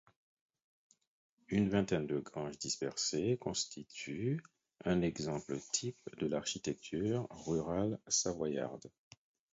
[1.49, 4.41] Une vingtaine de granges dispersées constituent
[4.83, 8.89] un exemple type de l'architecture rurale savoyarde.